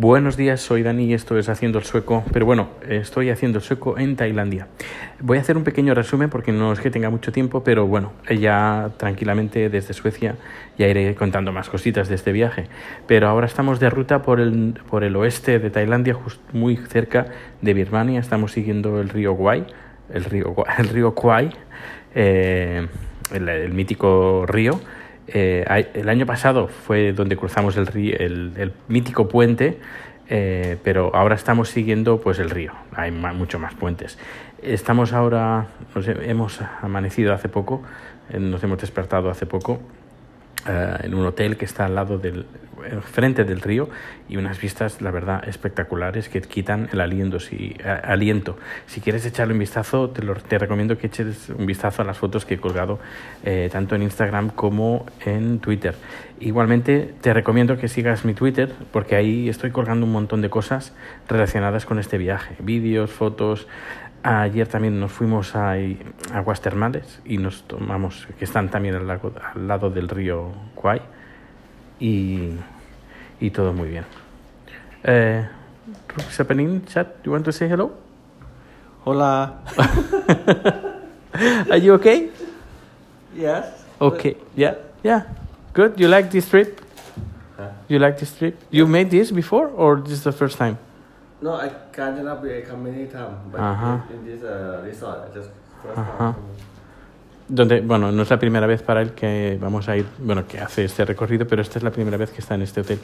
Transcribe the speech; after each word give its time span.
Buenos 0.00 0.36
días, 0.36 0.60
soy 0.60 0.84
Dani 0.84 1.06
y 1.06 1.12
esto 1.12 1.36
es 1.36 1.48
Haciendo 1.48 1.80
el 1.80 1.84
Sueco, 1.84 2.22
pero 2.32 2.46
bueno, 2.46 2.68
estoy 2.88 3.30
haciendo 3.30 3.58
el 3.58 3.64
sueco 3.64 3.98
en 3.98 4.14
Tailandia. 4.14 4.68
Voy 5.18 5.38
a 5.38 5.40
hacer 5.40 5.56
un 5.56 5.64
pequeño 5.64 5.92
resumen 5.92 6.30
porque 6.30 6.52
no 6.52 6.72
es 6.72 6.78
que 6.78 6.92
tenga 6.92 7.10
mucho 7.10 7.32
tiempo, 7.32 7.64
pero 7.64 7.84
bueno, 7.84 8.12
ya 8.30 8.92
tranquilamente 8.96 9.68
desde 9.68 9.94
Suecia 9.94 10.36
ya 10.78 10.86
iré 10.86 11.16
contando 11.16 11.50
más 11.50 11.68
cositas 11.68 12.08
de 12.08 12.14
este 12.14 12.30
viaje. 12.30 12.68
Pero 13.08 13.26
ahora 13.26 13.48
estamos 13.48 13.80
de 13.80 13.90
ruta 13.90 14.22
por 14.22 14.38
el, 14.38 14.78
por 14.88 15.02
el 15.02 15.16
oeste 15.16 15.58
de 15.58 15.68
Tailandia, 15.68 16.16
muy 16.52 16.76
cerca 16.76 17.26
de 17.60 17.74
Birmania, 17.74 18.20
estamos 18.20 18.52
siguiendo 18.52 19.00
el 19.00 19.08
río 19.08 19.34
Kwai, 19.34 19.66
el 20.14 20.24
río, 20.26 20.54
el 20.78 20.88
río 20.90 21.12
Kwai, 21.12 21.50
eh, 22.14 22.86
el 23.32 23.72
mítico 23.74 24.46
río 24.46 24.78
eh, 25.28 25.90
el 25.94 26.08
año 26.08 26.26
pasado 26.26 26.68
fue 26.68 27.12
donde 27.12 27.36
cruzamos 27.36 27.76
el, 27.76 27.88
el, 28.56 28.72
mítico 28.88 29.28
puente, 29.28 29.78
eh, 30.28 30.78
pero 30.82 31.14
ahora 31.14 31.34
estamos 31.34 31.68
siguiendo 31.68 32.20
pues 32.20 32.38
el 32.38 32.50
río. 32.50 32.72
Hay 32.94 33.10
mucho 33.10 33.58
más 33.58 33.74
puentes. 33.74 34.18
Estamos 34.62 35.12
ahora, 35.12 35.66
nos 35.94 36.08
hemos 36.08 36.60
amanecido 36.82 37.32
hace 37.34 37.48
poco, 37.48 37.82
eh, 38.30 38.38
nos 38.38 38.62
hemos 38.64 38.78
despertado 38.78 39.30
hace 39.30 39.46
poco 39.46 39.80
en 40.66 41.14
un 41.14 41.24
hotel 41.24 41.56
que 41.56 41.64
está 41.64 41.86
al 41.86 41.94
lado 41.94 42.18
del 42.18 42.44
frente 43.02 43.44
del 43.44 43.60
río 43.60 43.88
y 44.28 44.36
unas 44.36 44.60
vistas, 44.60 45.00
la 45.00 45.10
verdad, 45.10 45.46
espectaculares 45.48 46.28
que 46.28 46.40
quitan 46.40 46.88
el 46.92 47.00
aliento. 47.00 47.40
Si, 47.40 47.76
aliento. 48.04 48.58
si 48.86 49.00
quieres 49.00 49.24
echarle 49.24 49.54
un 49.54 49.60
vistazo, 49.60 50.10
te, 50.10 50.22
lo, 50.22 50.34
te 50.34 50.58
recomiendo 50.58 50.98
que 50.98 51.06
eches 51.06 51.48
un 51.50 51.66
vistazo 51.66 52.02
a 52.02 52.04
las 52.04 52.18
fotos 52.18 52.44
que 52.44 52.54
he 52.54 52.58
colgado 52.58 52.98
eh, 53.44 53.68
tanto 53.72 53.94
en 53.94 54.02
Instagram 54.02 54.50
como 54.50 55.06
en 55.24 55.60
Twitter. 55.60 55.94
Igualmente, 56.40 57.14
te 57.20 57.32
recomiendo 57.32 57.78
que 57.78 57.88
sigas 57.88 58.24
mi 58.24 58.34
Twitter 58.34 58.72
porque 58.92 59.16
ahí 59.16 59.48
estoy 59.48 59.70
colgando 59.70 60.06
un 60.06 60.12
montón 60.12 60.40
de 60.42 60.50
cosas 60.50 60.94
relacionadas 61.28 61.86
con 61.86 61.98
este 61.98 62.18
viaje, 62.18 62.54
vídeos, 62.60 63.10
fotos. 63.10 63.66
Ayer 64.22 64.66
también 64.66 64.98
nos 64.98 65.12
fuimos 65.12 65.54
a 65.54 65.74
aguas 66.34 66.60
termales 66.60 67.20
y 67.24 67.38
nos 67.38 67.62
tomamos, 67.66 68.26
que 68.38 68.44
están 68.44 68.68
también 68.68 68.96
al, 68.96 69.10
al 69.10 69.20
lado 69.68 69.90
del 69.90 70.08
río 70.08 70.52
Kwai 70.74 71.00
y, 72.00 72.50
y 73.40 73.50
todo 73.50 73.72
muy 73.72 73.88
bien. 73.88 74.04
Eh, 75.04 75.46
Zeppelin, 76.30 76.84
chat, 76.86 77.06
you 77.24 77.32
want 77.32 77.44
to 77.44 77.52
say 77.52 77.68
hello? 77.68 77.92
Hola. 79.04 79.58
Are 81.70 81.78
you 81.78 81.94
okay? 81.94 82.30
Yes. 83.34 83.66
Okay. 84.00 84.36
Yeah. 84.56 84.74
Yeah. 85.02 85.22
Good. 85.72 85.98
You 86.00 86.08
like 86.08 86.30
this 86.30 86.48
trip? 86.48 86.80
Huh? 87.56 87.70
You 87.88 87.98
like 87.98 88.18
this 88.18 88.36
trip? 88.36 88.58
You 88.70 88.86
made 88.86 89.10
this 89.10 89.30
before, 89.30 89.68
or 89.68 89.96
this 90.00 90.12
is 90.12 90.24
the 90.24 90.32
first 90.32 90.58
time? 90.58 90.78
No, 91.40 91.54
I 91.54 91.68
can't 91.92 92.18
come 92.66 92.82
many 92.82 93.06
times, 93.06 93.38
but 93.52 93.60
Uh-huh. 93.60 93.98
in 94.10 94.24
this 94.26 94.42
uh, 94.42 94.82
resort, 94.84 95.18
I 95.30 95.34
just 95.34 95.50
first 95.82 95.98
Uh-huh. 95.98 96.32
time. 96.32 96.34
Donde, 97.48 97.80
bueno, 97.80 98.12
no 98.12 98.22
es 98.22 98.28
la 98.30 98.38
primera 98.38 98.66
vez 98.66 98.82
para 98.82 99.00
él 99.00 99.12
que 99.12 99.56
vamos 99.58 99.88
a 99.88 99.96
ir, 99.96 100.04
bueno, 100.18 100.46
que 100.46 100.60
hace 100.60 100.84
este 100.84 101.06
recorrido, 101.06 101.46
pero 101.46 101.62
esta 101.62 101.78
es 101.78 101.82
la 101.82 101.90
primera 101.90 102.18
vez 102.18 102.30
que 102.30 102.40
está 102.42 102.54
en 102.54 102.60
este 102.60 102.82
hotel, 102.82 102.98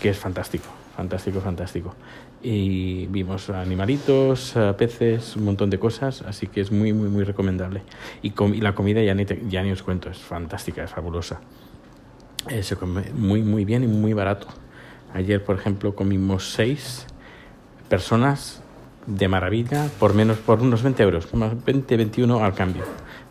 que 0.00 0.08
es 0.08 0.18
fantástico, 0.18 0.64
fantástico, 0.96 1.40
fantástico. 1.42 1.94
Y 2.42 3.06
vimos 3.08 3.50
animalitos, 3.50 4.56
eh, 4.56 4.72
peces, 4.78 5.36
un 5.36 5.44
montón 5.44 5.68
de 5.68 5.78
cosas, 5.78 6.22
así 6.22 6.46
que 6.46 6.62
es 6.62 6.72
muy, 6.72 6.94
muy, 6.94 7.10
muy 7.10 7.24
recomendable. 7.24 7.82
Y, 8.22 8.32
la 8.60 8.74
comida 8.74 9.02
ya 9.02 9.14
ni, 9.14 9.26
te- 9.26 9.42
ya 9.50 9.62
ni 9.62 9.70
os 9.72 9.82
cuento, 9.82 10.08
es 10.08 10.16
fantástica, 10.18 10.82
es 10.84 10.90
fabulosa. 10.90 11.40
Eh, 12.48 12.62
se 12.62 12.76
come 12.76 13.02
muy, 13.14 13.42
muy 13.42 13.66
bien 13.66 13.84
y 13.84 13.88
muy 13.88 14.14
barato. 14.14 14.46
Ayer, 15.12 15.44
por 15.44 15.56
ejemplo, 15.56 15.94
comimos 15.94 16.50
seis 16.54 17.06
personas 17.90 18.62
de 19.06 19.28
maravilla 19.28 19.88
por 19.98 20.14
menos 20.14 20.38
por 20.38 20.62
unos 20.62 20.82
20 20.82 21.02
euros, 21.02 21.34
más 21.34 21.62
20, 21.62 21.94
21 21.98 22.42
al 22.42 22.54
cambio. 22.54 22.84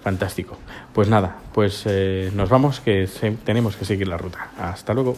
Fantástico. 0.04 0.58
Pues 0.94 1.08
nada, 1.08 1.38
pues 1.54 1.84
eh, 1.86 2.32
nos 2.34 2.50
vamos 2.50 2.80
que 2.80 3.08
tenemos 3.45 3.76
que 3.76 3.86
seguir 3.86 4.08
la 4.08 4.17
ruta. 4.17 4.50
Hasta 4.58 4.94
luego. 4.94 5.16